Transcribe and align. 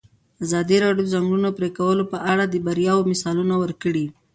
ازادي 0.43 0.77
راډیو 0.83 1.03
د 1.05 1.07
د 1.09 1.11
ځنګلونو 1.13 1.49
پرېکول 1.57 1.97
په 2.11 2.17
اړه 2.31 2.43
د 2.47 2.55
بریاوو 2.65 3.09
مثالونه 3.11 3.55
ورکړي. 3.63 4.05